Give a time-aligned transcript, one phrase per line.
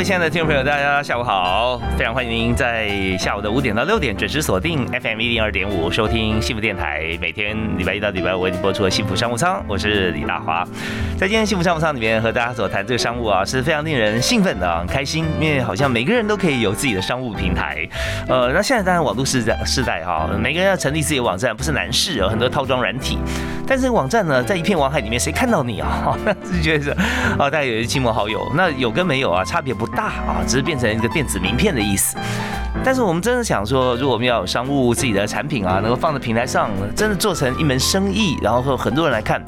[0.00, 1.78] 位亲爱的听众朋友，大家下午好！
[1.98, 7.18] 非常欢迎您在下午的五点到六点准时锁定 FM 一零二点五，收听幸福电台。
[7.20, 10.66] 每天礼拜一到礼拜五为您播出的幸福商务舱，我是李大华。
[11.18, 17.86] 在今天幸福商务舱里面和大家所谈这个商务啊，是非常令人兴奋的、很开心，因为好像每个人都可以有自己的商务平台。
[18.26, 23.18] 呃，那现在当然网络时代时代哈，每个人要成立自己的网站不是难事，有很多套装软体。
[23.66, 26.16] 但是网站呢，在一片网海里面，谁看到你啊？
[26.50, 26.90] 就觉得是
[27.38, 29.89] 哦，大家有些亲朋好友，那有跟没有啊，差别不。
[29.90, 32.16] 大啊，只是变成一个电子名片的意思。
[32.82, 39.40] 但是我们真的想说，如果我们要有商务自己的产品啊，能够放在平台上，真的做成一门生意，然后很多人来看。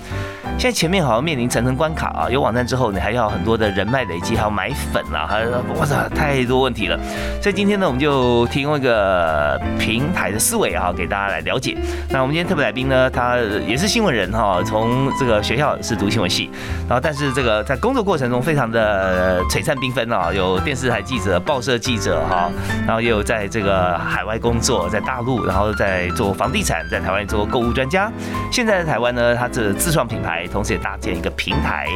[0.58, 5.44] 现在前面好像面临层层关卡啊，有网站之后，你还要很多的人脉累积，还要买粉啊，还
[5.78, 6.98] 哇塞，太多问题了。
[7.42, 11.76] 所以今天呢，我们就提供一个平台的思维啊，给大家来了解。
[12.10, 16.50] 那我们今天特别来宾呢，他也是新闻人哈，从这个学校是读新闻系，
[16.86, 22.50] 然后但是这个在工作过程中非常的璀璨缤纷啊，有电视台记者、报社记者哈，
[22.86, 28.10] 然后也有在这个海外工作，在大陆，然后在做房地产，在台湾做购物专家。
[28.50, 30.42] 现在在台湾呢，他这自创品牌。
[30.52, 31.86] 同时也搭建一个平台，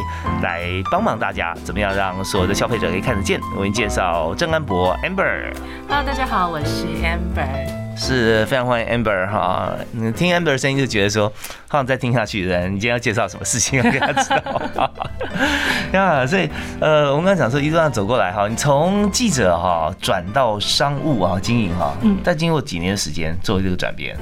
[0.43, 3.41] 来帮忙大家怎么样让所有的消费者可以看得见。
[3.57, 5.53] 我给你介绍郑安博 Amber。
[5.89, 9.75] Hello，大家好，我是 Amber，是非常欢迎 Amber 哈。
[9.93, 11.33] 你听 Amber 的声音就觉得说，
[11.67, 14.93] 好想再听下去的人，你今天要介绍什么事情要给他知道。
[15.93, 24.17] 呀，所以呃，我们刚讲说一路上走过来哈，你从记者哈转到商务啊经营哈，嗯，但经过几年的时间做这个转变。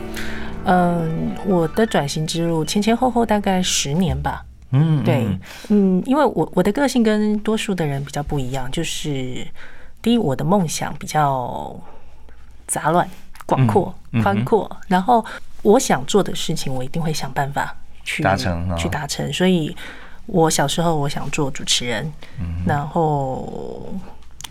[0.65, 4.45] 嗯，我的转型之路前前后后大概十年吧。
[4.71, 5.27] 嗯，对，
[5.69, 9.47] 嗯，因为我我的个性跟多数的人比较不一样，就是
[10.01, 11.77] 第一，我的梦想比较
[12.67, 13.09] 杂乱、
[13.47, 15.25] 广阔、宽阔，然后
[15.63, 17.75] 我想做的事情，我一定会想办法
[18.05, 19.33] 去达成，去达成。
[19.33, 19.75] 所以
[20.27, 22.13] 我小时候我想做主持人，
[22.67, 23.89] 然后。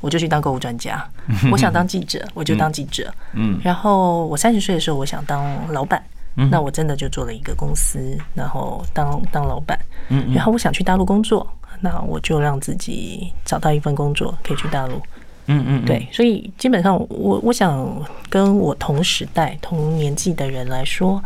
[0.02, 1.02] 我就去当购物专家，
[1.50, 3.10] 我想当记者，我就当记者。
[3.32, 6.04] 嗯，然后我三十岁的时候，我想当老板，
[6.52, 9.80] 那我真的就做了一个公司，然后当当老板。
[10.10, 11.50] 嗯，然后我想去大陆工作，
[11.80, 15.02] 那我就让自己找到一份工作，可以去大陆。
[15.48, 17.86] 嗯嗯，对，所以基本上我我想
[18.30, 21.22] 跟我同时代、同年纪的人来说，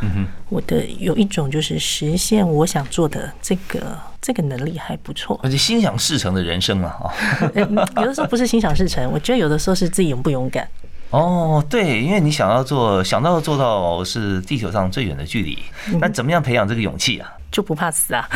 [0.49, 7.11] 我的有一种就是实现我想做的这个这个能力还不错，而且心想事成的人生嘛，哈，
[7.55, 10.67] 有的时候不是心想事成，我觉得有的时候是自己勇不勇敢。
[11.11, 15.57] 哦，对，因为你想要做，想到做到是地球上最远的距离，
[16.01, 17.31] 那怎么样培养这个勇气啊？
[17.51, 18.27] 就不怕死啊！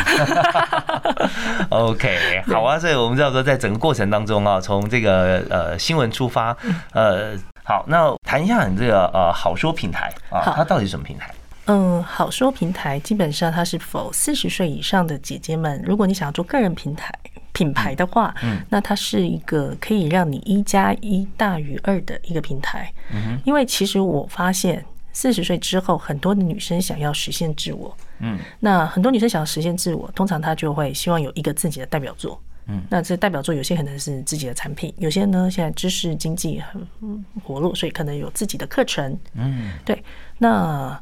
[1.69, 6.55] OK，好啊，所以我们知道说，在整个过程当中啊，从这个呃新闻出发，
[6.93, 11.29] 呃，好，那谈一下你这个呃好说平台啊，它到底是什么平台？
[11.65, 17.13] 嗯，好说平台基本上它是否四十岁以上的姐姐们，如果你想要做个人平台
[17.53, 22.91] 品牌的话，嗯，那它是一个可以让你一加一大于二的一个平台。
[23.13, 24.83] 嗯因为其实我发现。
[25.13, 27.95] 四十岁之后，很多的女生想要实现自我。
[28.19, 32.39] 嗯，那很多女生想要实现自我，通常她就会希望有一个自己的代表作。
[32.67, 39.17] 嗯，那这代表作有些可能是自己的产品，有些呢现在知识经济很活络，所以可能有自己的课程。
[39.33, 40.03] 嗯，对。
[40.37, 40.97] 那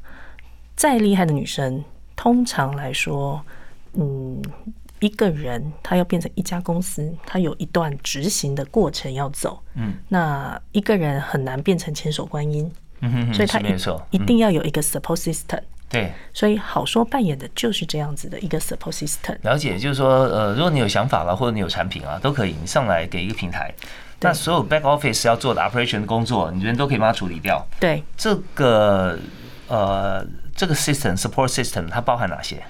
[0.75, 1.84] 再厉害的女生，
[2.16, 3.44] 通常来说，
[3.94, 4.42] 嗯，
[5.02, 9.62] 一个人她要变成一家公司，她有一段执行的过程要走。
[9.75, 12.72] 嗯，那一个人很难变成千手观音。
[13.02, 13.60] 嗯哼，所以他
[14.12, 15.62] 一定要有一个 support system。
[15.90, 19.36] 对，所以好说扮演的就是这样子的一个 support system。
[19.42, 23.74] 了解，就是说，呃，如果你有想法了，或者你有产品啊，都可以，你上来给一个平台，
[24.19, 27.66] 那所有 back office 要做的 operation 工作，你这边都可以帮他处理掉。
[27.80, 29.18] 对，这个
[29.68, 30.24] 呃，
[30.56, 32.62] 这个 system support system 它包含哪些？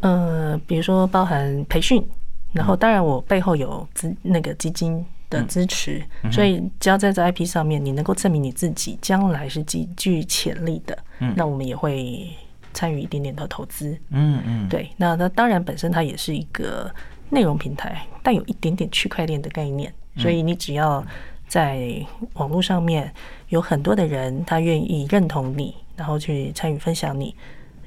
[0.00, 2.06] 呃，比如说包含培训，
[2.52, 5.02] 然后当然我背后有资那个基金。
[5.30, 10.98] 的支持，所以只要在这 IP 上面，你能够证明你自己将来是极具潜力的，
[11.36, 12.28] 那我们也会
[12.74, 13.96] 参与一点点的投资。
[14.10, 16.92] 嗯嗯，对，那那当然本身它也是一个
[17.30, 21.02] 内容平台，带有一点点区块链的概念，所以你只要
[21.46, 22.04] 在
[22.34, 23.12] 网络上面
[23.48, 27.34] 有很多的人，他愿意认同你，然后去参与分享你。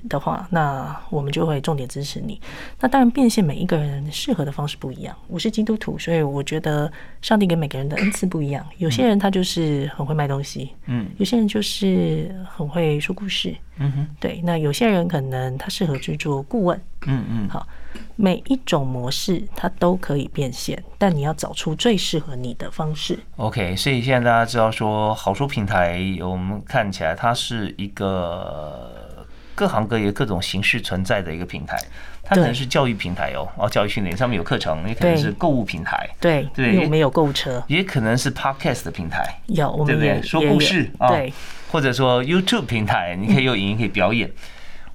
[0.09, 2.39] 的话，那我们就会重点支持你。
[2.79, 5.15] 那当然，变现每一个人适合的方式不一样。
[5.27, 6.91] 我是基督徒，所以我觉得
[7.21, 8.65] 上帝给每个人的恩赐不一样。
[8.77, 14.41] 有些人他就是很会卖东西，嗯，有些人就是很会说故事，嗯哼，对。
[14.43, 17.67] 那有些人可能他适合去做顾问，嗯嗯，好。
[18.15, 23.17] 每一种模式它都可以变现，但你要找出最适合你的方式。
[23.37, 29.12] OK，所以现在大家知道说，好书平台我们看起来它是一个
[29.55, 31.77] 各行各业各种形式存在的一个平台。
[32.25, 36.09] 它可能是教育平台哦，哦，教育训练上面有课程，也可能是购物平台。
[36.21, 39.37] 对对，我们有购物车，也可能是 Podcast 的平台。
[39.47, 41.33] 有，我们也说故事啊，对，
[41.69, 44.31] 或者说 YouTube 平台，你可以有影音可以表演。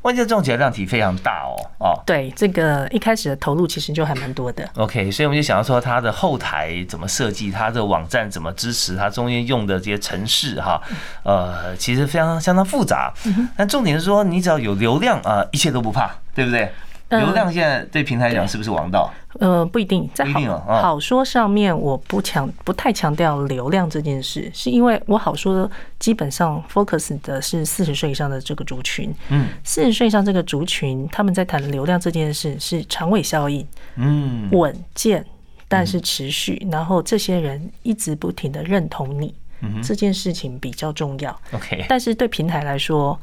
[0.08, 4.66] 关键重起来量体非常大哦，哦，对，这个一开始的投入其实就还蛮多的。
[4.76, 10.80] OK，所以我们就想要说它的后台怎么设计，它的网站怎么支持，它中间用的这些程式哈，
[11.24, 13.12] 呃，其实非常相当复杂。
[13.54, 16.72] 但重点是说，你只要有流量啊，一切都不怕，对不对？
[17.10, 19.10] 流量现在对平台讲是不是王道？
[19.40, 29.14] 呃，不一定，在好好说上面，我不强不太强调流量这件事，是因为我好说基本上 focus 的是四十岁以上的这个族群。
[29.28, 33.66] 嗯，四十岁以上这个族群，他们在谈流量这件事是长尾效应，
[33.96, 35.24] 嗯，稳健
[35.68, 39.34] 但是持续，然后这些人一直不停的认同你，
[39.82, 41.40] 这件事情比较重要。
[41.52, 43.18] OK，但是对平台来说。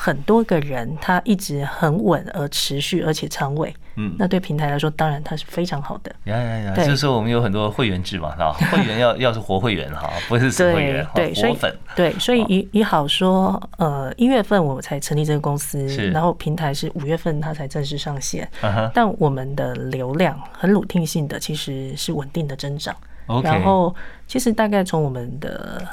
[0.00, 3.74] 很多个人，他一直很稳而持续，而且长尾。
[3.96, 6.14] 嗯，那对平台来说，当然它是非常好的。
[6.26, 6.74] 呀呀呀！
[6.76, 8.52] 就是说，我们有很多会员制嘛，是吧？
[8.70, 11.76] 会员要要是活会员哈，不是死会员，对，活粉。
[11.96, 18.48] 对，所以也也好说，呃，一月份我才成立这个公司，然后平台是五月份它才正式上线。
[18.94, 22.94] 但我们的流量很鲁定性的，其实是稳定的增长。
[23.42, 23.92] 然后，
[24.28, 25.84] 其实大概从我们的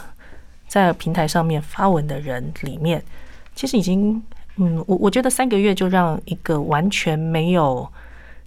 [0.67, 3.03] 在平台上面发文的人里面。
[3.55, 4.21] 其实已经，
[4.57, 7.87] 嗯，我我觉得三个月就让一个完全没有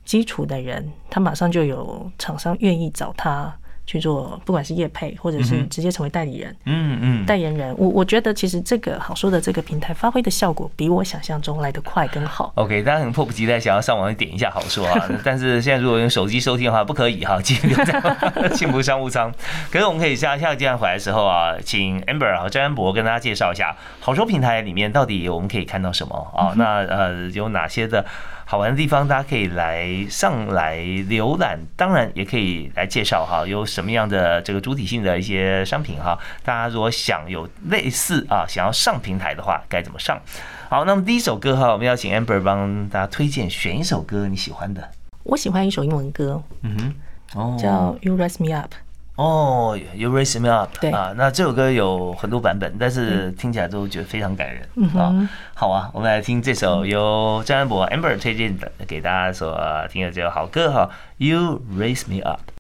[0.04, 3.52] 基础的人，他马上就有厂商愿意找他。
[3.88, 12.52] 去做，不管是业配或者是直接成为代理人，嗯嗯，代言人，我我觉得其实这个好说的这个平台发挥的效果比我想象中来得快更好。
[12.56, 17.98] OK，大家很迫不及待想要上网点一下好说啊， 但是现在如果用手机收听的话不可以哈，继续留在
[18.52, 19.32] 幸福商务舱。
[19.72, 26.52] 可是我们可以下下个阶段回来的时候啊，请 Amber 和张安博跟大家介绍一下好说平台里面到底我们可以看到什么啊？
[26.56, 28.04] 那呃有哪些的？
[28.50, 36.18] 好玩的地方，大家可以来上来浏览，当然也可以来介绍哈，有什么样的这个主体性的一些商品哈。
[36.42, 40.18] 大家如果想有类似啊，想要上平台的话，该怎么上？
[40.70, 44.92] 好，那么第一首歌哈，我们要请 Amber 帮大家推荐选一首歌你喜欢的。
[45.24, 46.94] 我喜欢一首英文歌，嗯
[47.34, 48.72] 哼，哦，叫 You Raise Me Up。
[49.18, 54.62] 哦，You Raise Me Up，对啊，那这首歌有很多版本，但是听起来都觉得非常感人
[54.96, 55.28] 啊。
[55.54, 59.60] 好啊，我们来听这首由张安博 Amber 推荐的，给大家所
[59.90, 62.57] 听的这首好歌哈，You Raise Me Up。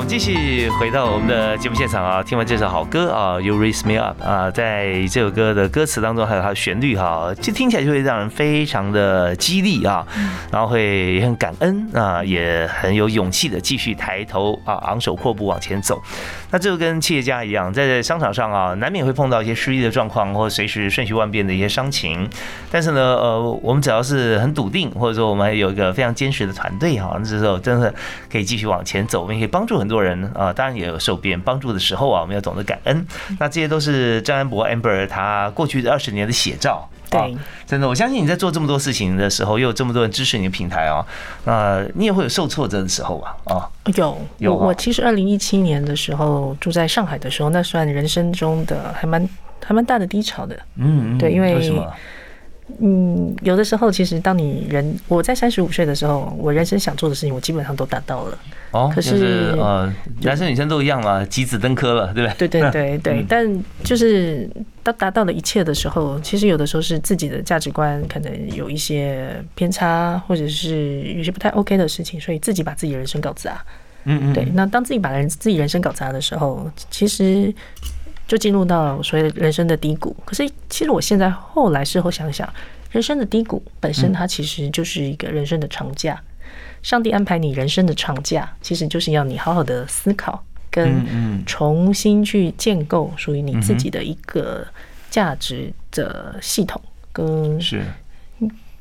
[0.00, 10.06] 我们继续回到我们的节目现场啊，听完这首好歌啊，You Raise Me Up 啊，在这首歌的歌词当中，还有它的旋律哈，就听起来就会让人非常的激励啊，
[10.50, 16.00] 然后会也很感恩啊，也很有勇气的继续抬头啊，昂首阔步往前走。
[16.50, 22.26] 那这就跟企业家一样，在商场上啊，难免会碰到一些失意的状况，或随时瞬息万变的一些伤情。
[22.72, 27.94] 但是呢，呃，我们只要是很笃定，或者说我们有一个非常坚实的团队哈，那时候真的
[28.32, 29.89] 可以继续往前走，我们也可以帮助很。
[29.90, 33.06] 多人啊，当然也有受别人帮助的时候啊，我们要懂得感恩。
[33.38, 36.88] 那这些都是张安博 Amber 他过去的二十年的写照。
[37.10, 41.04] 对，真的，我相信你在做这么多事情的时候，又有这么多人支持你的平台啊，
[41.44, 43.36] 那你也会有受挫折的时候吧？
[43.46, 44.54] 啊，有有。
[44.54, 49.28] 我其实二零一七年的时候住在上海的时候，那算人生中的还蛮
[49.64, 50.56] 还蛮大的低潮的。
[50.76, 51.72] 嗯，对，因为。
[52.78, 58.38] 嗯，有的时候其实当你人我在三十五岁的时候，我人生想做的事情，我基本上都达到了。
[58.70, 62.48] 哦，可是呃，男生女生都一样嘛，几子登科了，对不对？
[62.48, 63.24] 对对对对。
[63.28, 64.48] 但就是
[64.82, 73.60] 当达到了一切的时候，其实有的时候是自己的价值观可能有一些偏差，或者是有些不太 OK 的事情，所以自己把自己人生搞砸。
[74.04, 74.32] 嗯嗯。
[74.32, 77.52] 对，那当自己把人自己人生搞砸的时候，其实。
[78.30, 80.14] 就进入到所谓的人生的低谷。
[80.24, 82.48] 可是，其实我现在后来事后想想，
[82.92, 86.16] 人生的低谷本身它其实就是一个人生的长假。
[86.80, 91.04] 上帝安排你人生的长假，其实就是要你好好的思考，跟
[91.44, 94.64] 重新去建构属于你自己的一个
[95.10, 96.80] 价值的系统。
[97.12, 97.82] 跟是，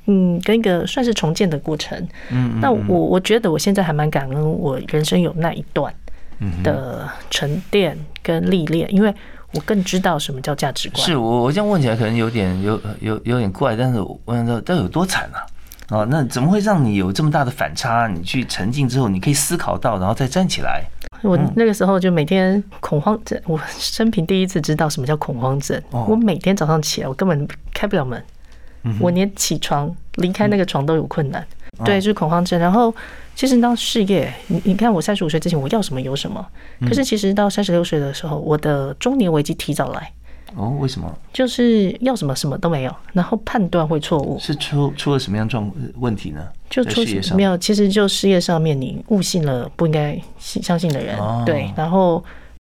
[0.05, 2.07] 嗯，跟一个算是重建的过程。
[2.29, 5.91] 嗯，那我我觉得我现在还蛮感恩我人生有那一段
[6.63, 9.11] 的沉淀跟历练，因为
[9.53, 11.03] 我更知道什么叫价值观。
[11.03, 15.45] 是我我这样问起来可能有点有有有点怪，但是我想说，这有多惨啊？
[15.89, 18.07] 哦，那怎么会让你有这么大的反差？
[18.07, 20.83] 你去沉浸之后，你可以思考到，然后再站起来。
[21.23, 25.81] 我那个时候就每天恐慌症，我生平第一次知道什么叫恐慌症。
[25.89, 28.23] 我每天早上起来，我根本开不了门，
[28.99, 31.43] 我连起床离开那个床都有困难。
[31.85, 32.59] 对，就是恐慌症。
[32.59, 32.93] 然后
[33.35, 36.45] 其实到事业，你你看我三十五岁之前我要什么有什么，
[36.81, 40.11] 可是其实到三十六岁的时候，我的中年危机提早来。
[40.55, 41.15] 哦，为什么？
[41.31, 44.39] 就是要什么什么都没有，然后判断会错误。
[44.39, 46.41] 是出出了什么样状问题呢？
[46.71, 47.01] 就出
[47.35, 51.71] 没有，其实就事业上面你误信了不应该信相信的人，对。
[51.77, 52.23] 然后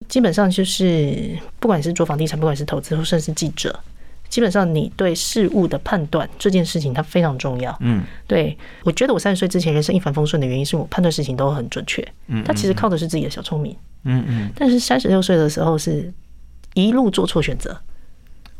[0.08, 3.74] 基本上就是不管是做房地产，不管是投资，或甚至是记者，
[4.30, 7.76] 基本上你对事物的判断这件事情它非常重要。
[7.80, 8.56] 嗯，对。
[8.84, 12.02] 我觉得我三十岁之前人生一帆风顺的原因，是我判断事情都很准确。
[12.28, 13.76] 嗯，他其实靠的是自己的小聪明。
[14.04, 14.50] 嗯嗯。
[14.56, 16.10] 但是三十六岁的时候是。
[16.74, 17.76] 一路做错选择，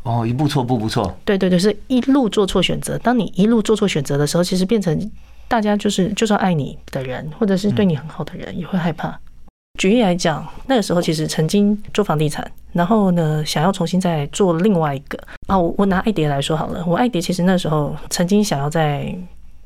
[0.03, 2.97] 哦，一步错步步错，对对对，是一路做错选择。
[2.97, 5.11] 当你一路做错选择的时候，其实变成
[5.47, 9.17] 大家就是就算爱你的人，或者是对你很好的人，也会害怕。
[9.77, 15.17] 举例来讲，那个时候其实曾经做房地产，然后呢，想要重新再做另外一个。
[15.47, 19.15] 啊，我我拿爱蝶来说好了，我爱蝶其实那时候曾经想要在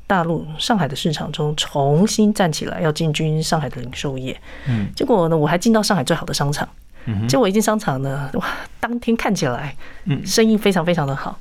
[0.06, 4.34] 大陆上海的市场中重新站起来，要进军上海的零售业，
[4.68, 6.66] 嗯，结果呢，我还进到上海最好的商场。
[7.08, 8.44] 嗯结果一进商场呢，哇，
[8.80, 11.38] 当天看起来，嗯，生意非常非常的好，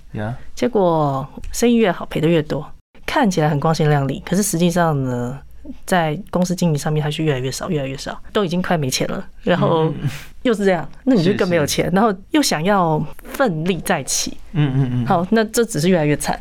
[0.54, 2.64] 结果生意越好，赔的越多，
[3.04, 5.40] 看起来很光鲜亮丽，可是实际上呢，
[5.86, 9.94] 在公司经营上面，它是越来越少，越来越少，都已经快没钱了，然后
[10.44, 16.40] 又是这样，那你就更没有钱，然后又想要奋力再起，嗯嗯嗯，好，那这只是越来越惨。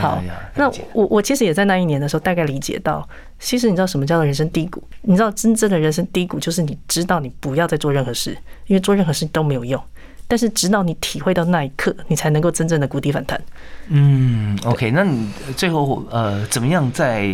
[0.00, 0.22] 好，
[0.54, 3.06] 那我我其实也在那一年的时候，大概理解到，
[3.38, 4.82] 其实你知道什么叫做人生低谷？
[5.02, 8.30] 你知道真正的人生低谷，就是你知道你不要再做任何事，
[8.68, 9.78] 因为做任何事都没有用。
[10.26, 13.38] 但是直到你体会到那一刻，你才能够真正的谷底反弹。
[13.88, 17.28] 嗯，OK，那你最后呃，怎么样在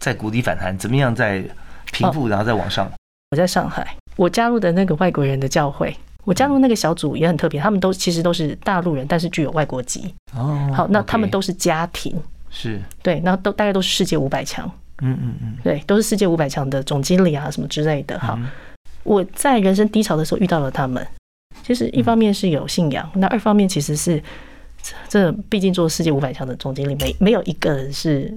[0.00, 0.76] 在谷底反弹？
[0.76, 1.44] 怎么样在
[1.92, 2.90] 平复，然后再往上？
[3.30, 5.94] 我在上海，我加入的那个外国人的教会。
[6.24, 10.14] 我加入那个小组也很特别，他们都其实都是大陆人，但是具有外国籍。
[10.36, 12.14] 哦，好，那他们都是家庭，
[12.50, 14.70] 是对，那都大概都是世界五百强。
[15.02, 18.18] 嗯嗯嗯，对，都是世界五百强的总经理啊什么之类的。
[18.18, 18.38] 好，
[19.02, 21.04] 我在人生低潮的时候遇到了他们，
[21.64, 24.22] 其实一方面是有信仰，那二方面其实是
[25.08, 28.30] 这毕竟做世界五百强的总经理，没没有一个人是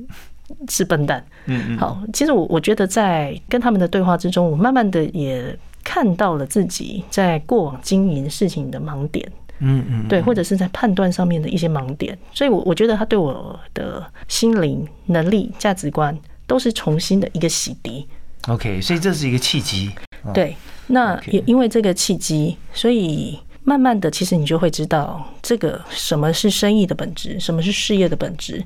[0.70, 1.26] 是笨蛋。
[1.46, 5.58] 嗯嗯，好，其实我我觉得在跟他们的对话之中，我慢慢的也。
[5.86, 18.06] 看到了自己在过往经营事情的盲点，嗯嗯，对，或者是在判断上面的一些盲点，所以，我我觉得他对我的心灵、能力、价值观都是重新的一个洗涤。
[18.48, 19.92] OK，所以这是一个契机。
[20.34, 20.56] 对，
[20.88, 28.64] 那也因为这个契机，所以慢慢的，其实你就会知道这个什么是生意的本质，什么是事业的本质。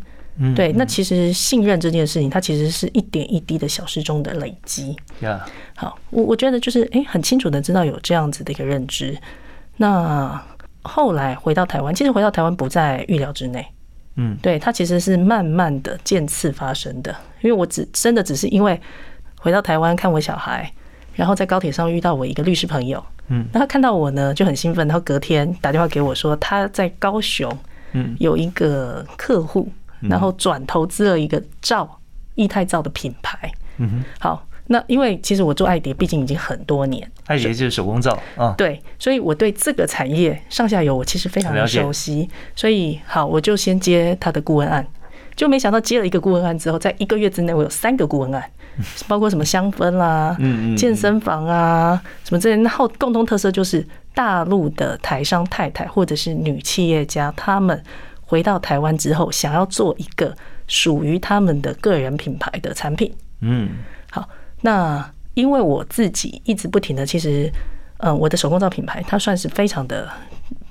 [0.55, 4.95] 对，那其实信任这件事情，它其实是一点一滴的小事中的累积。
[5.75, 9.17] 好，我我觉得就是哎，很清楚的知道有这样子的一个认知。
[9.77, 10.39] 那
[10.83, 13.65] 后来回到台湾，其实回到台湾不在预料之内。
[14.15, 17.15] 嗯，对，它其实是慢慢的渐次发生的。
[17.41, 18.79] 因为我只真的只是因为
[19.39, 20.71] 回到台湾看我小孩，
[21.15, 23.03] 然后在高铁上遇到我一个律师朋友。
[23.29, 27.51] 嗯，那他看到我呢就很兴奋，然后隔天打电话给我说他在高雄，
[27.93, 29.67] 嗯，有一个客户。
[30.01, 31.99] 然后转投资了一个照
[32.35, 33.51] 易泰照的品牌。
[33.77, 37.09] 嗯哼，好，那因为其实我做爱蝶，毕竟已经很多年。
[37.25, 38.53] 爱蝶就是手工皂啊。
[38.57, 42.29] 对，所以我对这个产业上下游我其实非常的熟悉。
[42.55, 44.85] 所以好，我就先接他的顾问案，
[45.35, 48.43] 就没想到接了一个顾问案之后，在一个月之内我有三个顾问案，
[49.07, 50.35] 包括什么香氛啦、
[50.75, 52.61] 健身房啊什么这些。
[52.63, 53.85] 然后共同特色就是
[54.15, 57.83] 大陆的台商太太或者是女企业家，他们。
[58.27, 60.35] 回到台湾之后，想要做一个
[60.67, 63.11] 属于他们的个人品牌的产品。
[63.39, 63.69] 嗯，
[64.11, 64.27] 好，
[64.61, 67.49] 那因为我自己一直不停的，其实，
[67.99, 70.09] 嗯，我的手工皂品牌它算是非常的，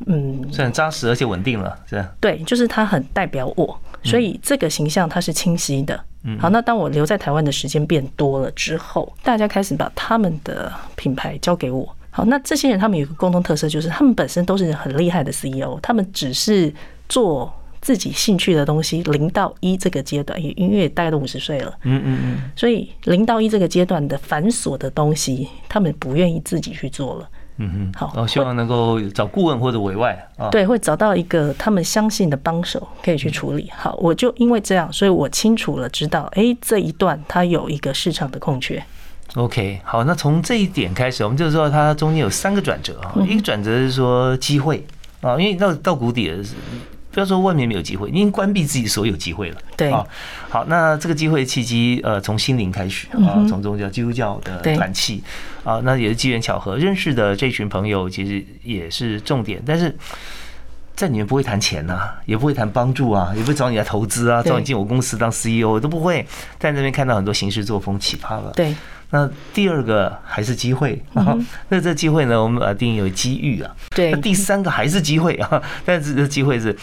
[0.04, 5.98] 嗯，是很扎实而且稳定了，是对，就是它很代表我，所以这个形象它是清晰的。
[6.24, 11.96] 嗯，好，那当我留在台湾的时间变多了之后，大家开始把他们的品牌交给我。
[12.10, 16.70] 好，那这些人他们有一个共同特色，就是他们本身都是很厉害的 CEO，他们只是。
[17.08, 30.48] 做自己兴趣的东西，零到一这个阶段，也因为大概都五十岁了，嗯嗯嗯，所以零到一这个阶段的繁琐的东西，他们不愿意自己去做了，嗯哼，好哦，希望能够找顾问或者委外啊。
[30.50, 33.70] 对，会找到一个他们相信的帮手可以去处理。
[33.76, 38.82] 好，我就因为这样，所以我清楚了知道，哎，这一段它有一个市场的空缺。
[39.36, 43.14] OK，好，那从这一点开始，我们就知道它中间有三个转折啊。
[43.28, 44.84] 一个转折是说机会
[45.20, 46.42] 啊，因为到到谷底了，
[47.16, 49.56] 不要说外面没有机会，你已经关闭自己所有机会了。
[49.74, 50.04] 对啊，
[50.50, 55.24] 好，那这个机会契机，呃，从心灵开始啊，从宗教基督教的对团契
[55.64, 59.96] 啊，那也是机缘巧合认识的这群朋友，其实也是重点，但是。
[60.94, 66.26] 在里面不会谈钱呐、也不会谈帮助啊，也不会找你来投资啊，找你进我公司当 CEO 都不会。
[66.58, 68.50] 在那边看到很多行事作风奇葩了。
[68.52, 68.74] 对，
[69.10, 71.36] 那第二个还是机会啊，
[71.68, 73.70] 那这机会呢，我们把它定义为机遇啊。
[73.90, 76.74] 对那第三个还是机会啊， 但是这机会是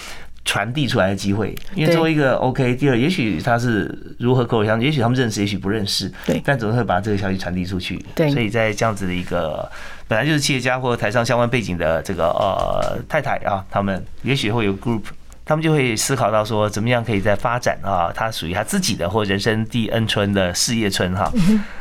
[0.45, 8.03] 传递出来的机会，因为作为一个 OK，第二，也许他是如何口口相传，也许他们认识，也许不认识，对但总是会把这个消息传递出去。
[8.15, 9.69] 对所以在这样子的一个
[10.07, 15.01] 本来就是企业家或台上相关背景的这个呃太太啊，他们也许会有 group。
[15.45, 21.29] 他们就会思考到说，怎么样可以在发展啊，他属于他自己的或人生第 N 春的事业春哈。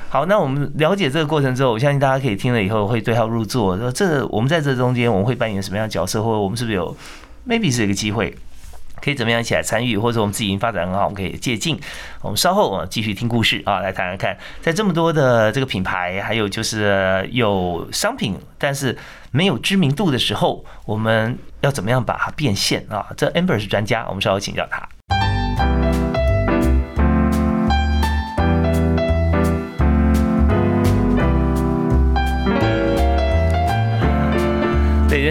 [0.09, 3.79] 好，那我们了解这个过程之后，我相信大家可以听了以后会对号入座。
[3.79, 6.97] 说这我们在这中间我们会扮演什么样的角色，或者我们是不是有
[7.47, 8.37] maybe 是一个机会，
[9.03, 11.77] 可以怎么样一起来参与，或者我们自己已经发展很好，我们可以借鉴。
[12.21, 18.97] 我们稍后啊继续听故事啊，来谈谈看，在这么多的这个品牌，还有就是有商品，但是
[19.33, 23.07] 没有知名度的时候，我们要怎么样把它变现啊？
[23.17, 24.89] 这 Amber 是专家，我们稍后请教他。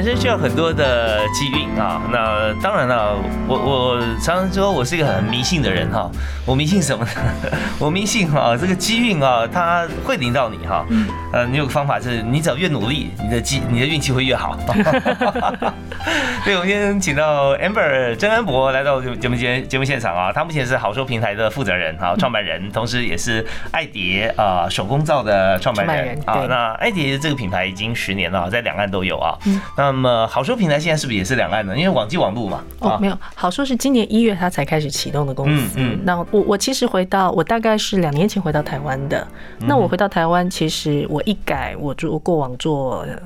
[0.02, 2.02] 人生需要很多的机运啊。
[2.12, 3.16] 那当然了，
[3.48, 6.10] 我我常常说我是一个很迷信的人哈。
[6.44, 7.12] 我迷信什么呢？
[7.78, 10.84] 我迷信哈，这个机运啊，它会临到你哈。
[11.32, 14.58] 呃，你有个方法是，你只要越努力，你的机你的运气会越好。
[16.44, 20.34] 对，我们今天请到 Amber 曾安博来到节目节节目现场啊。
[20.34, 26.44] 他目前是好说平台的负责人啊，创办人，同时也是爱蝶啊手工皂的创办人啊。
[26.50, 29.38] 那爱蝶这个品牌已经十年了，在两岸都有啊。
[29.78, 31.76] 那么好说平台现在是不是也是两岸的？
[31.78, 32.64] 因为网际网路嘛。
[32.80, 35.76] 哦，没有，好说是今年一月它才开始启动的公司。
[35.78, 39.28] 嗯嗯那我我其实回到我大概是两年前回到台湾的。
[39.60, 43.02] 那我回到台湾，其实我一改我做过往做。
[43.02, 43.18] 呃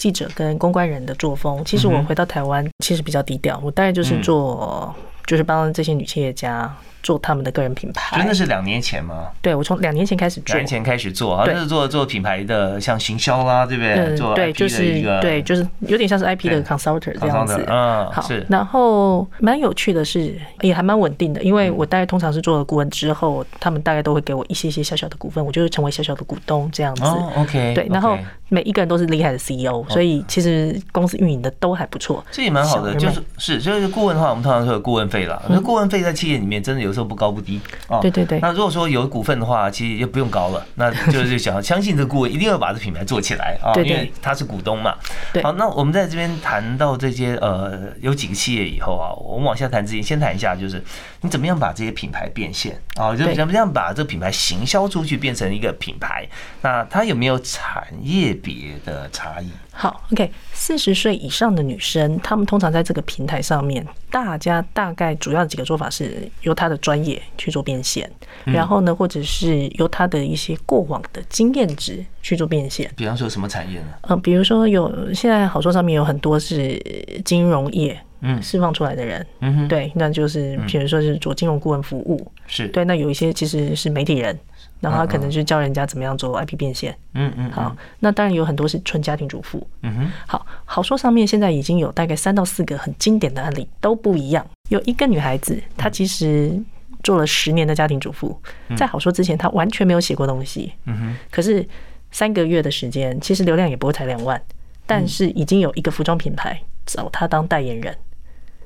[0.00, 4.94] 记者跟公关人的作风，其实我回到台湾其实比较低调，我大概就是做，
[5.26, 8.16] 就是帮这些女企业家做他们的个人品牌。
[8.18, 9.28] 真的是两年前吗？
[9.42, 13.94] 对我从两年前开始做两年，前开始做啊，是做做品牌的，像行销啦，对不对？
[13.94, 17.64] 嗯，做对，IP 就是的一个对，就是有点像是 IP 的 consultant 这样子。
[17.68, 27.02] 嗯，好是，然后蛮有趣的是，也还蛮稳定的，因为我大概通常是做了顾问之后，他们大概都会给我一些些小小的股份，我就会成为小小的股东这样子。
[27.02, 32.24] 哦，OK，对，然后每一个人都是厉害的 CEO，所以其实公司运营的都还不错。
[32.30, 35.40] 这也蛮好的，就是是就是顾问的话，我们通常说有顾问费啦。
[35.48, 38.00] 那顾问费在企业里面真的有时候不高不低啊。
[38.00, 44.94] 对对对那如果说有股份的话，其实也不用高了，那就 是想相信这个顾问一定要把这品牌做起来啊，因为他是股东嘛。
[45.32, 50.82] 对好，那我们在这边谈到这些呃有几个企业以后啊，我们往下谈之前，先谈一下就是
[51.20, 56.26] 你怎么样把这些品牌变现啊，就怎么样把这个品牌行销出去，变成一个品牌。
[56.62, 59.50] 那它有没有产业别的差异？
[59.80, 68.08] 好，OK，四十岁以上的女生，她们通常在这个平台上面，大家大概主要的几个做法是由她的专业去做变现，
[68.44, 72.92] 然后呢，或者是由她的一些过往的经验值去做变现。
[72.94, 73.86] 比方说什么产业呢？
[74.02, 76.78] 嗯，比如说有现在好说上面有很多是
[77.24, 84.38] 金融业，嗯释放出来的人，嗯哼，对，那就是比如说是做金融顾问服务，是，对，那有一些其实是媒体人，
[84.80, 86.96] 然后他可能就教人家怎么样做 IP 变现。
[87.14, 89.64] 嗯嗯，好，那当然有很多是纯家庭主妇。
[89.82, 94.44] 嗯哼，好，好说上面现在已经有大概三到四个很经典的案例，都不一样。
[94.70, 96.58] 有一个女孩子，她其实
[97.02, 98.40] 做了十年的家庭主妇，
[98.76, 100.72] 在好说之前，她完全没有写过东西。
[100.86, 101.66] 嗯哼，可是
[102.10, 104.40] 三个月的时间，其实流量也不会才两万，
[104.86, 107.94] 但是已经有一个服装品牌找她当代言人。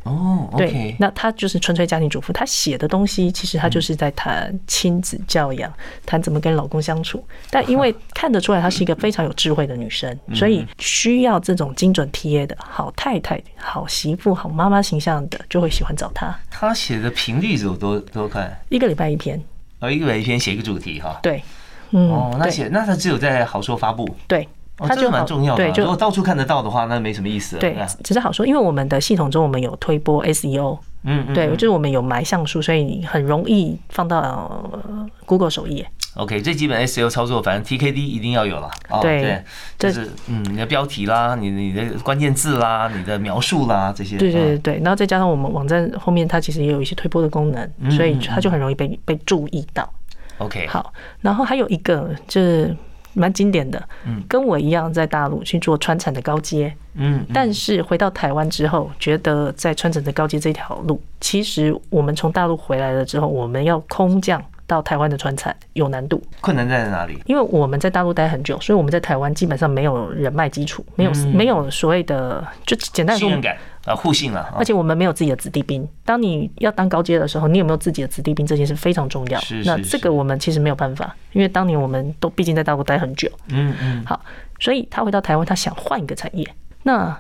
[0.05, 5.73] 哦对那她就是纯粹家庭主妇，她写的东西其实她就是在谈亲子教养，
[6.07, 7.25] 谈怎么跟老公相处。
[7.51, 16.39] 但因为看得出来她是一个非常有智慧的女生，所以需要这种精准 TA 的好太太、好媳妇、好妈妈形象的，就会喜欢找她。
[16.51, 18.63] 她写的频率是有多多快？
[18.69, 19.43] 一个礼拜一篇，
[19.81, 21.19] 哦，一个礼拜一篇写一个主题哈。
[21.23, 21.43] 对，
[21.91, 24.15] 嗯，哦，那对写那她只有在好说发布。
[24.29, 24.47] 对。
[24.79, 25.67] 哦，它就好蛮重要的啊。
[25.69, 27.61] 对，就如果到处看得到的话，那没什么意思了。
[27.61, 35.87] 对吧，只是好说，因为我们的系统中我们有推播 SEO，嗯嗯，对，嗯就是我们有埋像素，所以你很容易放到呃 Google 首页。
[36.17, 39.01] OK，最基本 SEO 操作，反正 TKD 一定要有了啊。
[39.01, 39.43] 对
[39.77, 44.17] 就是嗯，你的标题啦，你你的关键字啦，你的描述啦，这些。
[44.17, 49.93] 对对对嗯对，然后再加上我们网站后面它其实也有一些推播的功能，嗯所以它就很容易被被注意到。
[50.39, 52.77] OK，好，然后还有一个就是
[53.15, 54.23] 蛮经典的，嗯。
[54.29, 57.27] 跟我一样在大陆去做川产的高阶，嗯，嗯。
[57.33, 67.19] 但是回到台湾之后，觉得在川产的高阶这条路，其实我们从大陆回来了之后，我们要空降到台湾的川菜有难度，困难在哪里？
[67.27, 74.65] 因为我们在大陆待很久，所以我们在台湾基本上没有人脉基础，没有没有所谓的，就简单来说信任，感啊，互信了啊而。
[74.65, 75.87] 且我们没有自己的子弟兵。
[76.05, 79.57] 当你要当高阶的时候，你有没有自己的子弟兵这件事非常重要是。
[79.57, 84.19] 那是那这个我们其实没有办法，因为当年我们都毕竟在大陆待很久，嗯嗯，好，
[84.59, 86.49] 所以他回到台湾，他想换一个产业，
[86.83, 87.15] 那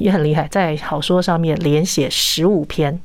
[0.00, 3.00] 也很厉害，在好说上面连写十五篇，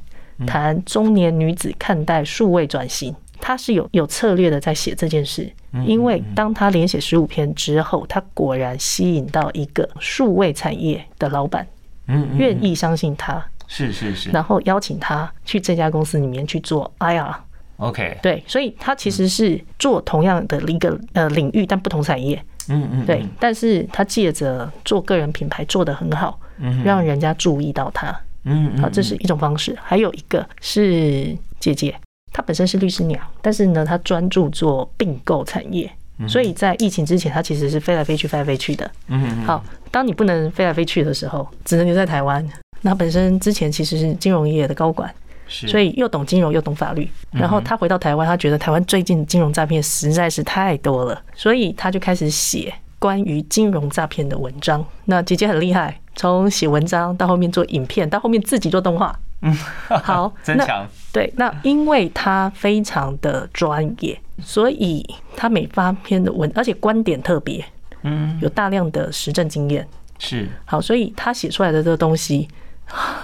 [0.48, 3.16] 谈中年女子看待数位转型。
[3.46, 5.52] 他是有有策略的在写这件事，
[5.86, 11.68] 因为当他连写十五篇之后，他果然吸引到一个数位产业的老板，
[12.08, 14.30] 嗯嗯，愿意相信他，是是是。
[14.30, 17.36] 然后邀请他去这家公司里面去做 IR。
[17.76, 22.42] ，OK，对，所以他其实是做同样的一个呃领域，但不同产业。
[22.70, 26.40] 嗯嗯，对，但是他借着做个人品牌做得很好，
[26.86, 28.08] 让人家注意到他，
[28.46, 29.78] 嗯嗯，好，这是一种方式。
[29.84, 31.94] 还有一个是姐姐，
[32.34, 35.90] 她本身是律师娘，但是呢，他专注做并购产业，
[36.28, 38.90] 所以在疫情之前，他其实是飞来飞去、飞来飞去的。
[39.08, 42.44] 嗯嗯好，当你不能飞来飞去的时候，只能留在台湾。
[42.82, 45.14] 那本身之前其实是金融业的高管，
[45.48, 47.08] 所以又懂金融又懂法律。
[47.32, 54.84] 然后他回到台湾，他觉得台湾最近金融诈骗实在是太多了，所以他就开始写关于金融诈骗的文章。
[55.06, 59.18] 那姐姐很厉害，从写文章到后面做影片，到后面自己做动画。
[59.44, 59.54] 嗯，
[60.02, 67.64] 好， 那真强，对，那因为他非常的专业，所以他每发篇的文，而且观点特别，
[68.04, 69.88] 嗯，有大量的实证经验。
[70.18, 72.48] 是，好，所以他写出来的这个东西，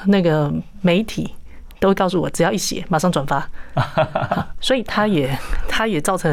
[0.08, 1.34] 那个媒体
[1.80, 3.39] 都会告诉我，只要一写，马上转发。
[3.76, 5.38] 好 所以他也
[5.68, 6.32] 他也造成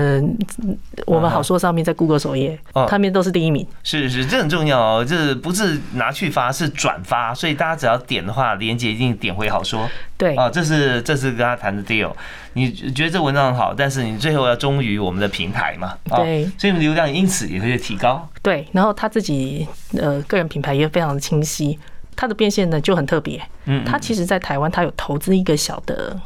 [0.63, 3.67] 嗯我们好说上面在 Google 首页哦，他们都是第一名。
[3.85, 12.13] 是是，这很重要哦，这不是拿去发，是转发，所以大家只要点的话，连接一定点回好说对啊，这是这是跟他谈的 deal。
[12.55, 18.27] 你觉得这文章很好，但是你最后要忠于我们的平台嘛，啊对所以流量因此也会提高。
[18.43, 21.79] 对，然后他自己呃个人品牌也非常的清晰，
[22.17, 23.41] 他的变现呢就很特别。
[23.67, 26.19] 嗯，他其实在台湾，他有投资一个小的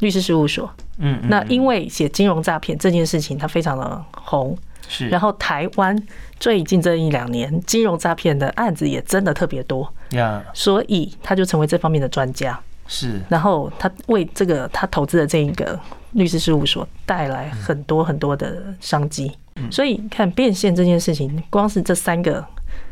[0.00, 0.70] 律师事务所。
[0.98, 4.56] 嗯嗯那因为写金融诈骗这件事情，他非常的红。
[4.88, 5.96] 是，然后台湾
[6.38, 12.60] 最近这一两年金融诈骗的案子也真的特别多，呀所以他就成为这方面的专家。
[12.88, 15.78] 是然后他为这个他投资的这一个
[16.10, 19.32] 律师事务所带来很多很多的商机。
[19.70, 22.44] 所以看变现这件事情，光是这三个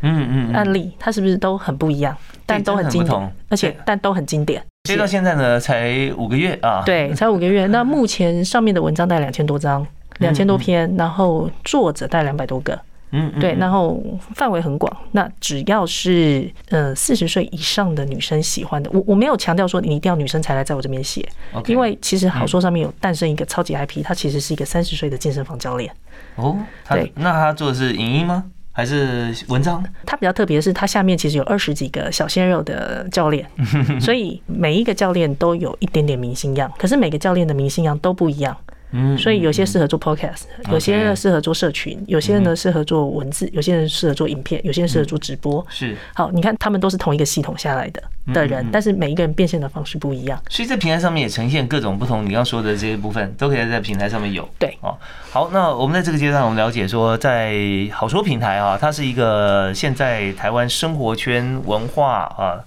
[0.03, 0.55] 嗯嗯嗯。
[0.55, 2.17] 案例，它是不是都很不一样？
[2.47, 4.61] 但都很经典而且但都很经典。
[4.85, 7.67] 所以到现在呢，才五个月啊。，对， 才五个月。
[7.67, 9.87] 那目前上面的文章大概两千多张，
[10.19, 12.79] 两千多篇，然后作者大概两百多个。
[13.13, 14.01] 嗯，嗯对，然后
[14.37, 14.97] 范围很广。
[15.11, 21.29] 那只要是呃四十岁以上的女生喜欢的，我我没有强调说你一定要女生才来在我这边写
[21.67, 25.93] 因为其实好说上面有诞生一个超级 IP，他其实是一个三十岁的健身房教练。
[26.37, 26.57] 哦，
[26.89, 28.45] 对那他做的是影音吗？
[28.81, 29.85] 还是文章？
[30.07, 33.47] 他比较特别的是，他下面其实有二十几个小鲜肉的教练，
[34.01, 38.57] 所以每一个教练都有一点点明星样，可是每个教练的明星样都不一样。
[38.93, 45.65] 嗯，所以有些适合做 podcast，有些人适合做社群，有些人呢适合做文字，有些人适合做影片，有些人适合做直播。
[45.69, 48.03] 是，好，你看他们都是同一个系统下来的
[48.35, 50.43] 的人，但是每一个人变现的方式不一样。
[50.49, 54.49] 所以在平台上面也呈现各种不同，你刚说的这些部分都可以在平台上面有。
[54.59, 54.97] 对哦，
[55.31, 57.55] 好，那我们在这个阶段，我们了解说，在
[57.93, 62.59] 好说平台啊，它是一个现在台湾生活圈文化啊。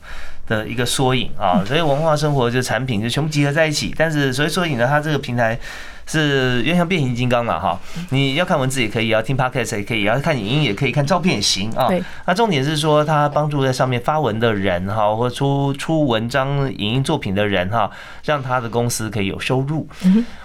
[0.45, 3.95] 的一个缩影啊，所以文化生活就产品就全部集合在一起。
[3.97, 5.57] 但是所以缩影呢，它这个平台
[6.06, 7.80] 是有点像变形金刚了哈。
[8.10, 12.04] 你要看文字也可以，要听 podcast 也可以，要看影音也可以，看照片也行啊对。
[12.26, 17.89] 那重点是说，他帮助在上面发文的人哈，或出出文章、影音作品的人哈，
[18.24, 19.88] 让他的公司可以有收入。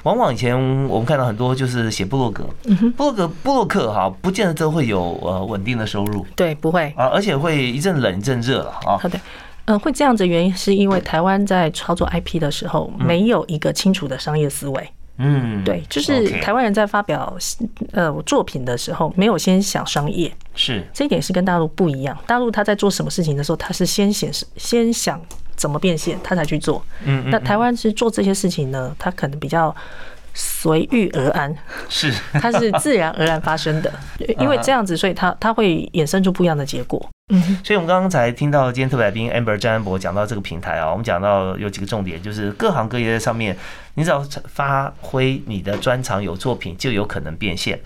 [0.04, 0.56] 往往以前
[0.88, 2.44] 我们看到很多就是写部落格，
[2.96, 6.92] 部落格部落客哈，不见得都会有呃稳定的收入对，不会。
[6.96, 8.98] 啊，而且会一阵冷一阵热了啊。
[8.98, 9.18] 好的。
[9.66, 17.36] 嗯，会这样子的原因是因为台湾在操作 IP 的时候没有一个清楚的商业思维，嗯，对，就是台湾人在发表
[17.92, 22.16] 呃作品的时候，没有先想商业，是这一点是跟大陆不一样。
[22.26, 25.20] 大陆他在做什么事情的时候，他是先显示先想
[25.56, 26.82] 怎么变现，他才去做。
[27.04, 29.74] 嗯，那台湾是做这些事情呢，他可能比较。
[30.40, 31.52] 随遇而安，
[31.88, 32.14] 是。
[32.40, 33.92] 它是自然而然发生的，
[34.38, 37.04] 因为这样子，所以它它会衍生出不一样的结果。
[37.32, 43.56] 嗯，所以我们刚刚才听到今天特别来宾 Amber 张安博讲到这个平台啊，我们讲到有几个重点，就是各行各业在上面，
[43.94, 47.78] 你只要发挥你的专长，有作品就有可能变现。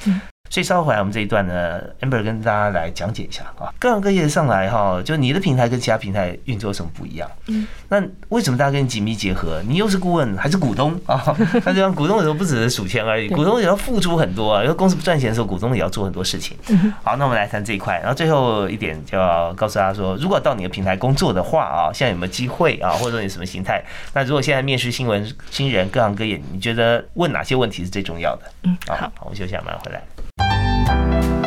[0.52, 7.26] 所以稍后回来，我们这一段呢，amber 跟大家来讲解一下啊，各行各业上来哈，就你的平台跟其他平台运作有什么不一样？
[7.46, 9.62] 嗯，那为什么大家跟你紧密结合？
[9.66, 11.34] 你又是顾问还是股东啊？
[11.64, 14.62] 那这样股东有时候不只是数钱而已，股东也要付出很多啊。
[14.62, 16.54] 因为公司不赚钱的时候，股东也要做很多事情。
[17.02, 17.98] 好，那我们来谈这一块。
[18.00, 22.90] 然后最后一点就要告诉大家说，如果到你的平台工作的话啊，现在有没有机会啊？
[22.90, 23.82] 或者说你什么形态？
[24.12, 28.42] 那如果现在面试新闻新人，各行各业，你觉得问哪些问题是最重要的？
[28.64, 30.02] 嗯，好，我们休息下，马上回来。
[30.88, 31.41] 我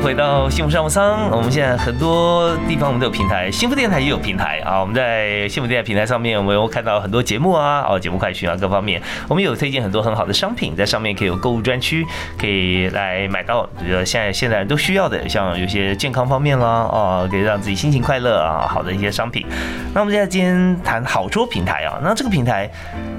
[0.00, 4.80] 回到幸福商务舱，我们现在很多地方我们都有平台，幸福电台也有平台啊。
[4.80, 12.06] 我们在幸福电台平台上面，我们有看到很多节目啊，哦，节目快讯啊，各方面，我们有推荐很多很好的商品，在上面可以有购物专区，
[12.38, 19.46] 可以来买到，比如现在现在都需要的，像有些健康方面啦，哦，可以让自己心情快乐啊，好的一些商品。
[19.94, 22.70] 那我们现在今天谈好桌平台啊，那这个平台。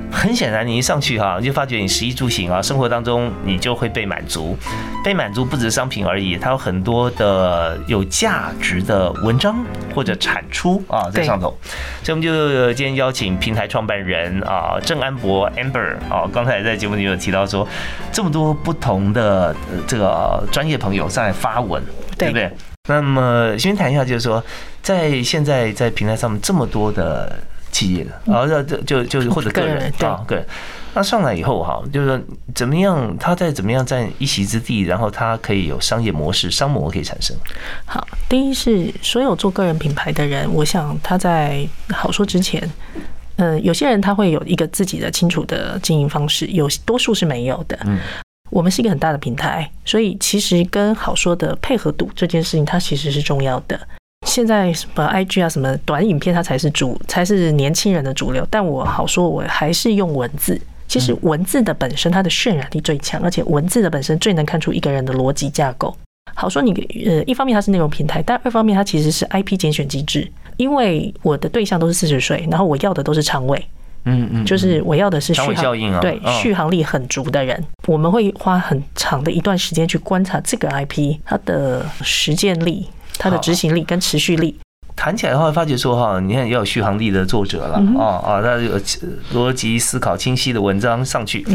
[0.09, 4.57] 很显然，你一上去哈，你就发觉你食衣住行啊，生活当中你就会被满足。
[5.03, 11.57] 被满足不只是商品而已，它有很多的有价值的文章或者产出啊在上头。
[12.03, 17.67] 所以我们就今天邀请平台创办人啊郑安博 Amber 啊，刚才在节目里有提到说，
[18.11, 19.55] 这么多不同的
[19.87, 21.83] 这个专业朋友上来发文，
[22.17, 22.51] 对不对？
[22.87, 24.43] 那么先谈一下，就是说，
[24.81, 27.31] 在现在在平台上面这么多的。
[27.69, 30.43] 企业的，然后就就就是或者个人啊，个人，
[30.97, 32.19] 那上来以后哈，就是说
[32.55, 37.37] 怎么样，他在怎么样占一席之地，然后他可以有商业模式、商模可以产生。
[37.85, 42.67] 好，第一是所有做个人品牌的人，我想他在好说之前，
[43.35, 47.77] 嗯，有些人他会有一个自己的清楚的经营方式，有多数是没有的。
[47.85, 47.99] 嗯，
[48.49, 53.79] 我们是一个很大的平台，所以其实跟好说的配合度这件事情，它其实是重要的。
[54.25, 58.43] 现在什么 IG 啊，什么短影片，它才是主，才是年轻人的主流。
[58.49, 60.59] 但我好说，我还是用文字。
[60.87, 65.95] 其实文字的本身，它的渲染力最强，而且文字的本身最能看出一个人的逻辑架构。
[66.33, 66.71] 好说，你
[67.05, 70.29] 呃，一方面它是内容平台，但二方面它其实是 IP 拣选机制。
[70.57, 73.63] 因为我的对象都是四十岁，然后我要的都是长尾，
[74.05, 77.63] 嗯嗯，就是我要的是续航对续航力很足的人。
[77.85, 82.87] 我们会花很长的一段时间去观察这个 IP 它的实践力。
[83.19, 84.55] 它的执行力跟持续力
[84.97, 88.77] 谈起来的话，发觉说哈，你看要有续航力的作者了啊啊，他有
[89.31, 91.45] 逻辑思考清晰的文章上去。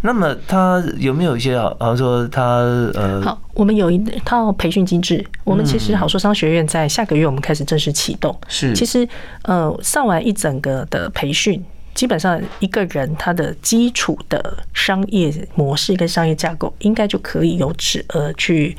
[0.00, 2.60] 那么他有没有一些好，好说他
[2.94, 5.26] 呃，好，我们有一套培训机制。
[5.42, 8.34] 我们其实好说商学院在下个月我们开始正式启动。
[8.46, 9.06] 是，其实
[9.42, 11.60] 呃，上完一整个的培训，
[11.94, 18.76] 基本上一个人他的基础的商业模式跟商业架构，应该就可以由此而去。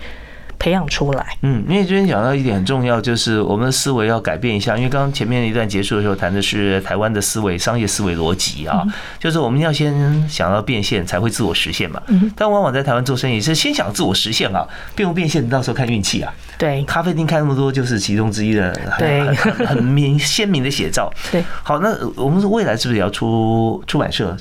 [0.59, 4.75] 培养出来，嗯，因为这边讲到一点很重要，就是我们的思维要改变一下。
[4.75, 8.83] 因为刚刚前面一段结束的时候谈的是台湾的思维、商业思维逻辑啊，
[9.17, 12.01] 就是我们要先想要变现，才会自我实现嘛。
[12.07, 16.33] 嗯但往往在台湾做生意是先想自我实现啊，变不变现到时候看运气啊。
[16.57, 19.33] 对，咖啡厅开那么多就是其中之一的，对，
[19.65, 21.09] 很明鲜明的写照。
[21.31, 24.35] 对，好，那我们未来是不是也要出出版社？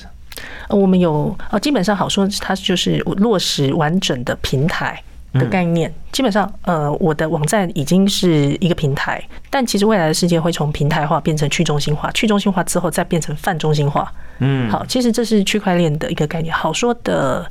[0.67, 5.01] 我们有哦，基本上好说，它就是落实完整的平台。
[5.33, 14.11] 的概念，基本上，呃，我的网站已经是一个平台，但其实未来的世界会从平台化变成去中心化，去中心化之后再变成泛中心化。
[14.39, 16.53] 嗯，好，其实这是区块链的一个概念。
[16.53, 17.49] 好说的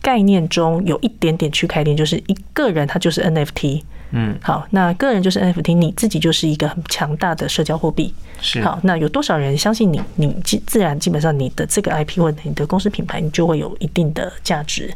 [0.00, 3.82] 概念中有一点点区块链，就是一个人他就是 NFT。
[4.12, 8.14] 嗯，好，那个人就是 NFT，你自己就是一个很强大的社交货币。
[8.40, 14.94] 是，好，那有多少人相信你，你自自然基本上你的这个 IP 或者你的公司品牌，你就会有一定的价值。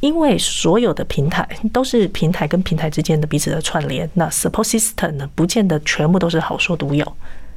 [0.00, 7.04] 因为所有的平台都是平台跟平台之间的彼此的串联，那 support system 呢，不见得全部都是好说独有。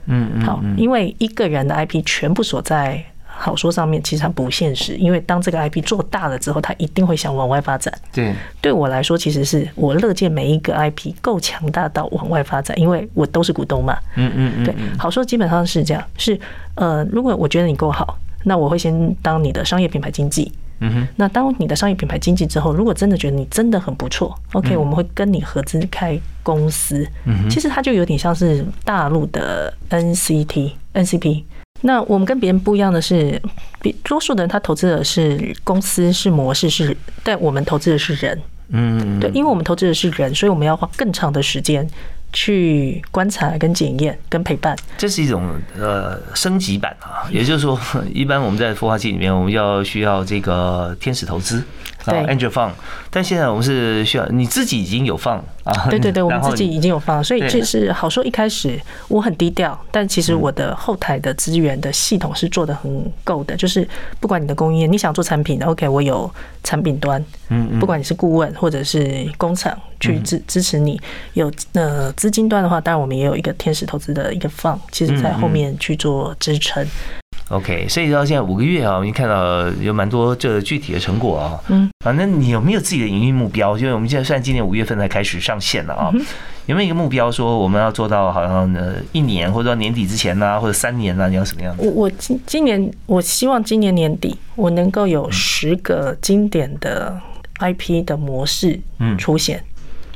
[0.05, 0.41] 嗯嗯。
[0.41, 4.95] 好，因为一个人的 IP 全部锁在好说上面，其实它不现实。
[4.95, 7.93] 因为当这个 IP 做大了之后，它一定会想往外发展。
[8.11, 8.33] 对。
[8.61, 13.97] 对我来说，其实是我乐见每一个 IP 够强大到往外发展，因为我都是股东嘛。
[14.15, 14.63] 嗯嗯嗯。
[14.65, 16.39] 对，好说基本上是这样，是
[16.75, 20.51] 呃，如果我觉得你够好，那我会先当你的商业品牌经济。
[20.79, 21.07] 嗯哼。
[21.15, 27.07] 那当你的商业品牌经济之后，如果真的觉得你真的很不错，OK，我们会跟你合资开公司。
[27.25, 31.43] 嗯其实它就有点像是大陆的 NCT、NCP。
[31.81, 33.41] 那我们跟别人不一样的是，
[33.81, 38.41] 比多数的人他投资的是公司是模式是，但我们投资的是人。
[38.69, 39.19] 嗯。
[39.19, 41.87] 对，因为我们投资的是人，所以我们要花更长的时间。
[42.31, 47.27] 去观察、跟检验、跟陪伴，这是一种呃升级版啊。
[47.31, 47.79] 也就是说，
[48.13, 51.63] 一般我们在孵化器里面，我们要需要这个天使投资。
[52.09, 52.73] 对，Angel 放，
[53.09, 55.87] 但现在我们是需要你自己已经有放啊。
[55.89, 58.23] 对对对，我们自己已经有放，所以就是好说。
[58.23, 63.55] 一开始我很低调，但其实我的后台的资源的系统是做的很够的。
[63.55, 63.87] 就是
[64.19, 66.29] 不管你的工业，你想做产品，OK，我有
[66.63, 70.99] 产品端，嗯，不管你是顾问或者是工厂去支支持你，
[71.33, 76.85] 有呃资金端的话，当然我们也有一个天使投资的一个放，其实在后面去做支撑。
[77.49, 81.59] OK，所以到现在五个月啊，我们看到有蛮多这具体的成果啊。
[81.69, 83.75] 嗯，反正你有没有自己的营运目标？
[83.75, 86.13] 因为我们现在算今年五月份才开始上线了啊，
[86.67, 91.27] 有没有一个目标说我们要做到好像呃一年或者到年底之前呢，或者三年呢？
[91.27, 91.83] 你要什么样子？
[91.83, 97.19] 我我今今年我希望今年年底我能够有十个经典的
[97.59, 98.79] IP 的模式
[99.17, 99.63] 出现。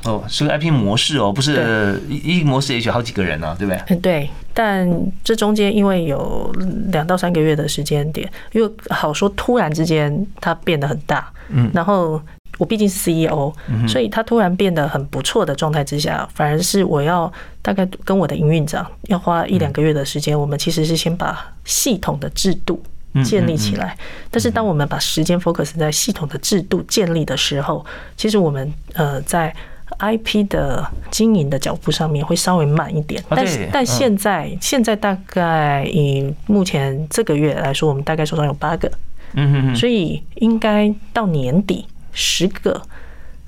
[0.06, 3.82] 哦，是个 IP 模式哦，不是一一模式也许好几个人呢，对不对？
[3.88, 4.30] 嗯，对。
[4.56, 4.88] 但
[5.24, 6.54] 这中间因为有
[6.92, 12.22] 两到三个月的时间点，因为好说突然之间它变得很大，嗯，然后
[12.60, 13.52] 我毕竟是 CEO，
[13.88, 17.32] 所以它突然变得很不错的状态之下，反而是我要
[17.64, 22.80] 大概跟我的营运长要花一两个月的时间，我们其实是先把系统的制度
[23.26, 23.98] 建立起来。
[24.30, 27.84] 但是当我们把时间 focus 在系统的制度建立的时候，
[28.16, 29.52] 其实我们呃在。
[30.00, 38.92] IP 的经营的脚步上面会稍微慢一点，但是但现在现在大概以目前这个月来说，我们大概手上有八个，
[39.34, 42.82] 嗯所以应该到年底十个，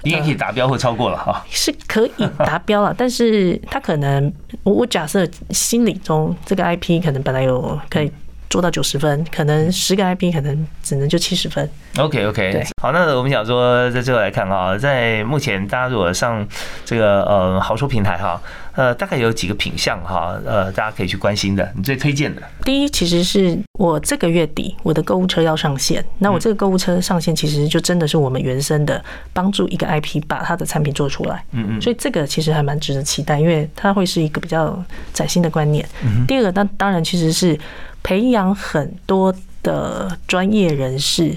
[0.03, 4.31] 应该可以达标或超过了哈，是可以达标了， 但是他可能
[4.63, 8.11] 我我假设心理中这个 IP 可能本来有可以。
[8.55, 11.69] 做到九十分，可能十个 IP 可能只能就七十分。
[11.97, 16.47] OK OK，好，那我们想说，在最后来看啊，在目前大家如果上
[16.85, 18.41] 这个呃豪说平台哈，
[18.71, 22.41] 呃，大概有几个品相哈，呃，大家可以去关心的，你最推荐的。
[22.63, 31.43] 第一，其实是我这个月底我的购物车要上线，那我这个购物车上线，其实就真的是我们原生的帮助一个 IP 把它的产品做出来。
[31.51, 31.81] 嗯嗯。
[31.81, 35.85] 所以这个其实还蛮值得期待，因为它会是一个比较崭新的观念。
[36.25, 37.59] 第二个，那当然其实是。
[38.05, 41.35] 培养很多的专业人士，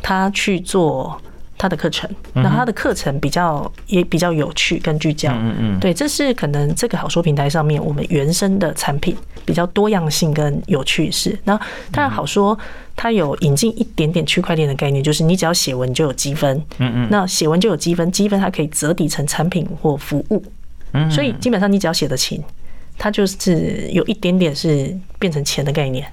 [0.00, 1.20] 他去做
[1.58, 11.36] 他的课程，那他的课程比较也比较有趣跟聚焦，嗯嗯，对，这是可能这个好说平台上面我们原生的产品比较多样性跟有趣是。
[11.42, 11.56] 那
[11.90, 12.56] 当然好说，
[12.94, 20.40] 它有引进一点点区块链的概念，就是你只要写文就有积分，嗯嗯，那写文就有积分，积分它可以折抵成产品或服务，
[20.92, 22.40] 嗯，所以基本上你只要写得勤。
[22.98, 26.06] 它就是有一点点是变成钱的概念，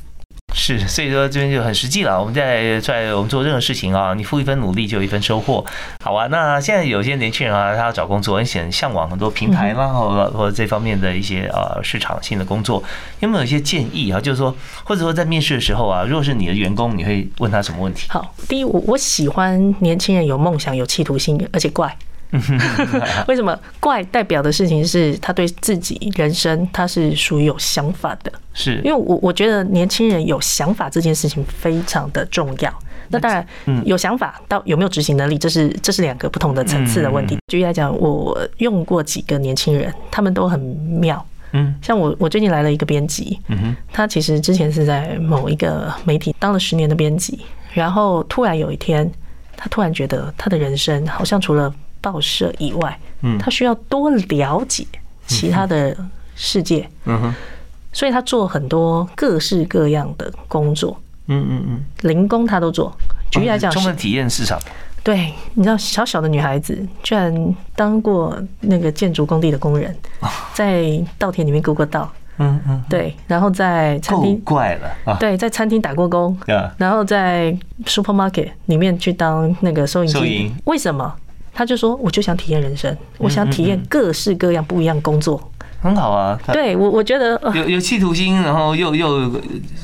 [0.54, 2.20] 是，所以说这边就很实际了。
[2.20, 5.66] 我们在在我们做任何事情啊，你付一分努力就有一分收获，
[6.04, 6.28] 好啊。
[6.28, 12.84] 那现在有些年轻人啊，他要找工作，很想向往很多平台啦，或或这方面的一些呃市场性的工作，
[13.22, 14.20] 有没有一些建议啊？
[14.20, 18.08] 就是说，或者说在面试的时候啊，如果是你的员工，你会问他什么问题？
[18.10, 21.96] 好，第一，我我喜欢年轻人有梦想、有企图心，而且怪。
[23.28, 28.82] 为什么怪代表的事情是他对自己人生他是属于有想法的，是。
[28.84, 32.74] 因为我我觉得年轻人有想法这件事情非常的重要。
[33.14, 33.46] 那当然，
[33.84, 37.38] 有想法到有没有执行能力，这是这是两个不同的层次的问题。
[37.48, 41.26] 举例来讲，我用过几个年轻人，他们都很妙。
[41.52, 47.42] 嗯，像我我最近来了一个编辑，嗯哼，他其实之前是在某一个媒体当了十年的编辑，
[47.74, 49.12] 然后突然有一天，
[49.58, 54.86] 他突然觉得他的人生好像除了报社以外，嗯，他需要多了解
[55.28, 55.96] 其他的
[56.36, 57.36] 世界，嗯哼，
[57.94, 62.92] 所以他做很多各式各样的工作，嗯嗯嗯，零工他都做。
[63.32, 64.60] 举例来讲，充分体验市场。
[65.04, 69.96] 对，你知道小小的女孩子居然当过那个建筑工地的工人，
[70.54, 76.38] 在稻田里面割过稻，嗯嗯，对，然后在餐厅怪了啊，对，在餐厅打过工，
[76.78, 81.16] 然后在 supermarket 里面去当那个收银机，为什么？
[81.54, 86.40] 他就说：“我就想体验人生，我想体验各式各样不一样工作，很好啊。
[86.46, 89.28] 他对我，我觉得呃有有企图心，然后又又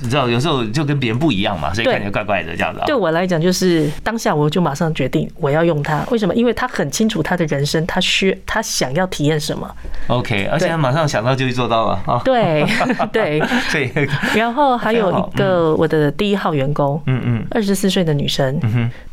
[0.01, 2.85] 你知道，有时候就跟别人不一样嘛，所以感觉怪怪的这样子啊。
[2.85, 6.05] 对我来讲，就是当下我就马上决定我要用它。
[6.09, 6.33] 为什么？
[6.35, 9.69] 因为他很清楚他的人生，他需他想要体验什么。
[10.07, 12.21] OK，而且他马上想到就去做到了啊。
[12.23, 12.65] 对
[13.11, 18.57] 对，对， 然后还有一个 我的第一号员工，嗯嗯，二十四岁的女生，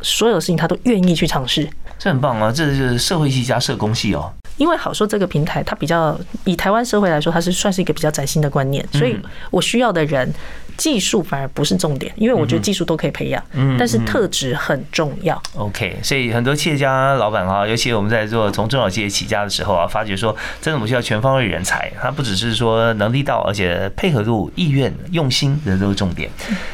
[0.00, 1.68] 所有事情她都愿意去尝试。
[1.98, 4.32] 这很棒啊，这是社会系加社工系哦。
[4.56, 9.18] 因为好说这个平台，它比较以台湾社会来说，它是算是一个比较崭新的观念，所以
[9.50, 10.32] 我需要的人
[10.76, 15.42] 技术反而不是重点，因为我觉得技术都可以培养，嗯但是特质很重要。
[15.56, 26.30] OK，所以很多企业家老板啊，尤其我们在做从中小企业起家的时候啊，发觉说，真的我们需要全方位人才，他不只是说能力到，而且配合度、意愿、用心，这都是重点。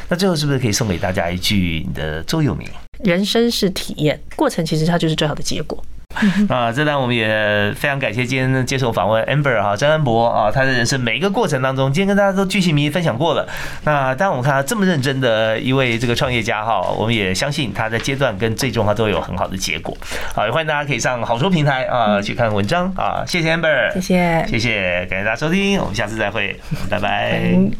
[0.07, 2.69] 那最后是不是可以送给大家一句你的座右铭？
[3.03, 5.83] 人生是体验，过程其实它就是最好的结果。
[6.49, 13.47] 啊，这段我们也非常感谢今天接受访问 Amber 哈张安博啊，他的人生每一个过程当中，今天跟大家都巨细靡遗分享过了。
[13.85, 19.95] 那当然我们看他这么认真的一位这个创业家哈，我们也相信他在阶段跟最终他都有很好的结果。
[20.35, 24.45] 好，也欢迎大家可以上好书平台啊去看文章啊，谢谢 Amber，谢谢。
[24.49, 27.39] 谢谢，感谢大家收听，我们下次再会，拜拜。
[27.53, 27.71] 嗯